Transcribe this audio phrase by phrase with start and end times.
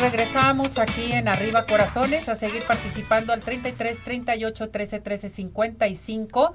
[0.00, 6.54] regresamos aquí en Arriba Corazones a seguir participando al 33 38 13 13 55.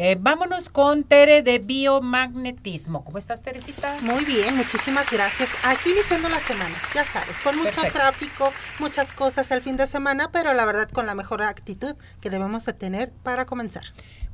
[0.00, 3.04] Eh, vámonos con Tere de biomagnetismo.
[3.04, 3.96] ¿Cómo estás, Teresita?
[4.02, 5.50] Muy bien, muchísimas gracias.
[5.64, 10.30] Aquí iniciando la semana, ya sabes, con mucho tráfico, muchas cosas el fin de semana,
[10.30, 13.82] pero la verdad con la mejor actitud que debemos de tener para comenzar.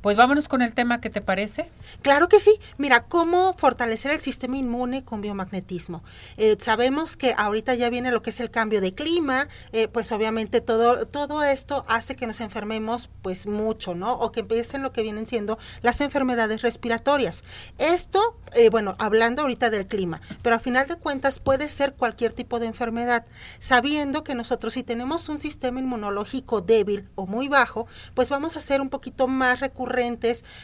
[0.05, 1.67] Pues vámonos con el tema que te parece.
[2.03, 2.59] Claro que sí.
[2.77, 6.03] Mira, cómo fortalecer el sistema inmune con biomagnetismo.
[6.37, 10.11] Eh, sabemos que ahorita ya viene lo que es el cambio de clima, eh, pues
[10.11, 14.13] obviamente todo, todo esto hace que nos enfermemos pues mucho, ¿no?
[14.13, 17.43] O que empiecen lo que vienen siendo las enfermedades respiratorias.
[17.79, 22.31] Esto, eh, bueno, hablando ahorita del clima, pero a final de cuentas puede ser cualquier
[22.31, 23.25] tipo de enfermedad,
[23.57, 28.61] sabiendo que nosotros si tenemos un sistema inmunológico débil o muy bajo, pues vamos a
[28.61, 29.94] ser un poquito más recurrentes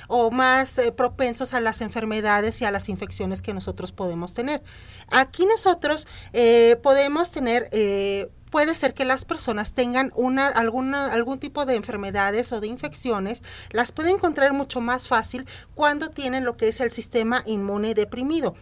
[0.08, 4.62] o más eh, propensos a las enfermedades y a las infecciones que nosotros podemos tener.
[5.09, 7.70] Aquí nosotros eh, podemos tener...
[7.72, 13.41] Eh, puede ser que las personas tengan una, algún tipo de enfermedades o de infecciones,
[13.69, 18.53] las pueden encontrar mucho más fácil cuando tienen lo que es el sistema inmune deprimido.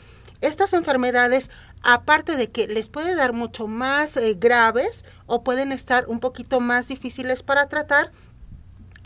[0.42, 1.50] Estas enfermedades,
[1.82, 6.88] aparte de que les puede dar mucho más graves o pueden estar un poquito más
[6.88, 8.12] difíciles para tratar,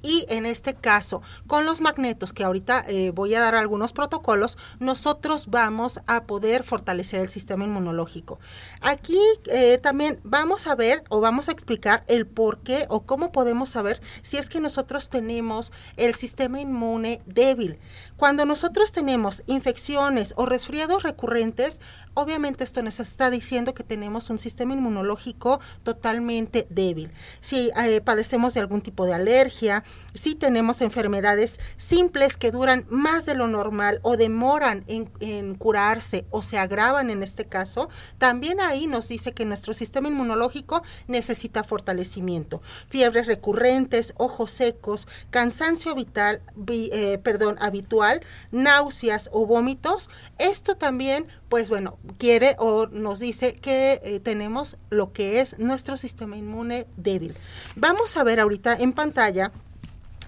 [0.03, 4.57] y en este caso, con los magnetos, que ahorita eh, voy a dar algunos protocolos,
[4.79, 8.39] nosotros vamos a poder fortalecer el sistema inmunológico.
[8.81, 13.31] Aquí eh, también vamos a ver o vamos a explicar el por qué o cómo
[13.31, 17.79] podemos saber si es que nosotros tenemos el sistema inmune débil.
[18.17, 21.79] Cuando nosotros tenemos infecciones o resfriados recurrentes,
[22.13, 27.11] obviamente esto nos está diciendo que tenemos un sistema inmunológico totalmente débil.
[27.41, 29.83] Si eh, padecemos de algún tipo de alergia,
[30.13, 36.25] si tenemos enfermedades simples que duran más de lo normal o demoran en, en curarse
[36.29, 41.63] o se agravan en este caso, también ahí nos dice que nuestro sistema inmunológico necesita
[41.63, 42.61] fortalecimiento.
[42.89, 48.21] Fiebres recurrentes, ojos secos, cansancio vital, eh, perdón, habitual,
[48.51, 50.09] náuseas o vómitos.
[50.37, 55.97] Esto también, pues bueno, quiere o nos dice que eh, tenemos lo que es nuestro
[55.97, 57.35] sistema inmune débil.
[57.75, 59.51] Vamos a ver ahorita en pantalla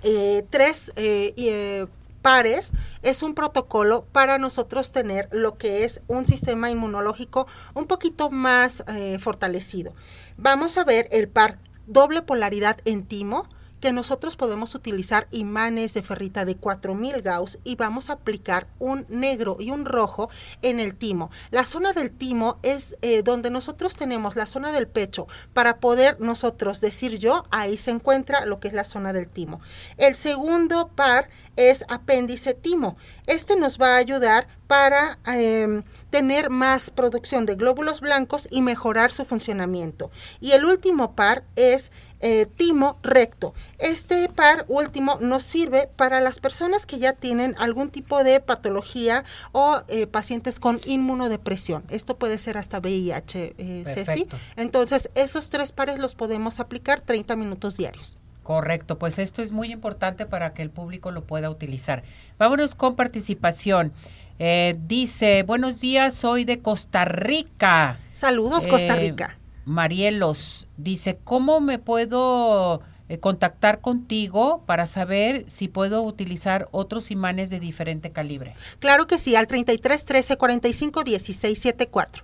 [0.04, 1.88] eh, tres eh,
[2.22, 2.72] pares
[3.02, 8.84] es un protocolo para nosotros tener lo que es un sistema inmunológico un poquito más
[9.20, 9.94] fortalecido.
[10.36, 13.48] Vamos a ver el par doble polaridad en timo
[13.80, 19.06] que nosotros podemos utilizar imanes de ferrita de 4000 Gauss y vamos a aplicar un
[19.10, 20.30] negro y un rojo
[20.62, 21.32] en el timo.
[21.52, 26.20] La zona del timo es eh, donde nosotros tenemos la zona del pecho para poder
[26.20, 29.62] nosotros decir yo, ahí se encuentra lo que es la zona del timo.
[29.98, 32.98] El segundo par es apéndice timo.
[33.28, 39.12] Este nos va a ayudar para em, tener más producción de glóbulos blancos y mejorar
[39.12, 40.12] su funcionamiento.
[40.40, 43.54] Y el último par es eh, timo recto.
[43.78, 49.24] Este par último nos sirve para las personas que ya tienen algún tipo de patología
[49.52, 51.84] o eh, pacientes con inmunodepresión.
[51.90, 54.28] Esto puede ser hasta VIH, eh, Ceci.
[54.56, 58.18] Entonces, esos tres pares los podemos aplicar 30 minutos diarios.
[58.46, 62.04] Correcto, pues esto es muy importante para que el público lo pueda utilizar.
[62.38, 63.92] Vámonos con participación.
[64.38, 67.98] Eh, dice, buenos días, soy de Costa Rica.
[68.12, 69.40] Saludos, Costa Rica.
[69.66, 77.50] Marielos dice, ¿cómo me puedo eh, contactar contigo para saber si puedo utilizar otros imanes
[77.50, 78.54] de diferente calibre?
[78.78, 82.24] Claro que sí, al 33 13 45 16 74.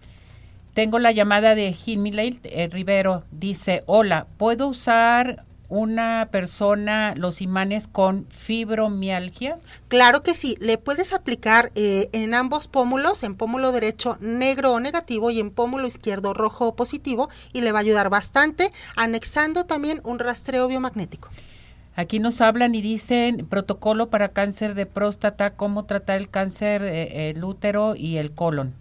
[0.75, 2.11] Tengo la llamada de Jimmy
[2.43, 3.23] eh, Rivero.
[3.31, 9.57] Dice, hola, ¿puedo usar una persona los imanes con fibromialgia?
[9.87, 14.79] Claro que sí, le puedes aplicar eh, en ambos pómulos, en pómulo derecho negro o
[14.81, 19.65] negativo y en pómulo izquierdo rojo o positivo y le va a ayudar bastante, anexando
[19.65, 21.29] también un rastreo biomagnético.
[21.95, 27.29] Aquí nos hablan y dicen protocolo para cáncer de próstata, cómo tratar el cáncer, eh,
[27.29, 28.73] el útero y el colon.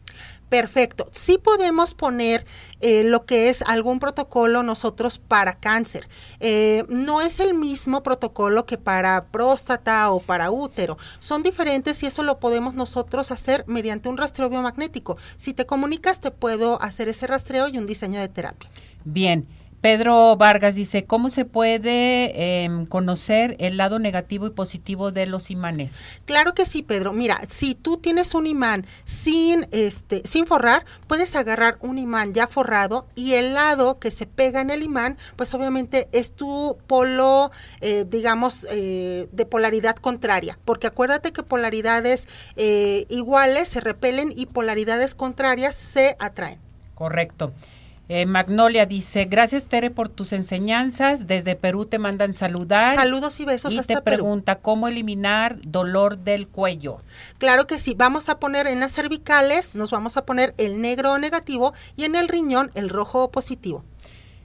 [0.50, 1.08] Perfecto.
[1.12, 2.44] Sí podemos poner
[2.80, 6.08] eh, lo que es algún protocolo nosotros para cáncer.
[6.40, 10.98] Eh, no es el mismo protocolo que para próstata o para útero.
[11.20, 15.16] Son diferentes y eso lo podemos nosotros hacer mediante un rastreo biomagnético.
[15.36, 18.68] Si te comunicas, te puedo hacer ese rastreo y un diseño de terapia.
[19.04, 19.46] Bien.
[19.80, 25.50] Pedro Vargas dice, ¿cómo se puede em, conocer el lado negativo y positivo de los
[25.50, 26.00] imanes?
[26.26, 27.14] Claro que sí, Pedro.
[27.14, 32.46] Mira, si tú tienes un imán sin, este, sin forrar, puedes agarrar un imán ya
[32.46, 37.50] forrado y el lado que se pega en el imán, pues obviamente es tu polo,
[37.80, 44.44] eh, digamos, eh, de polaridad contraria, porque acuérdate que polaridades eh, iguales se repelen y
[44.44, 46.58] polaridades contrarias se atraen.
[46.94, 47.54] Correcto.
[48.12, 51.28] Eh, Magnolia dice, gracias Tere por tus enseñanzas.
[51.28, 52.96] Desde Perú te mandan saludar.
[52.96, 56.98] Saludos y besos y hasta te pregunta, ¿cómo eliminar dolor del cuello?
[57.38, 61.16] Claro que sí, vamos a poner en las cervicales, nos vamos a poner el negro
[61.18, 63.84] negativo y en el riñón el rojo positivo.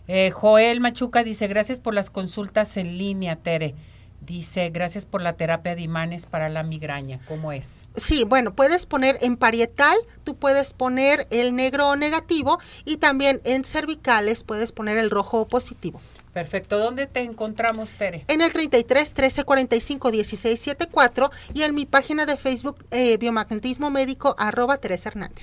[0.08, 3.74] Eh, Joel Machuca dice, gracias por las consultas en línea, Tere.
[4.22, 7.20] Dice, gracias por la terapia de imanes para la migraña.
[7.28, 7.86] ¿Cómo es?
[7.96, 13.66] Sí, bueno, puedes poner en parietal, tú puedes poner el negro negativo y también en
[13.66, 16.02] cervicales puedes poner el rojo positivo.
[16.36, 16.78] Perfecto.
[16.78, 18.26] ¿Dónde te encontramos, Tere?
[18.28, 23.90] En el 33 13 45 16 74 y en mi página de Facebook eh, Biomagnetismo
[23.90, 25.34] Médico arroba Teresa Hernández.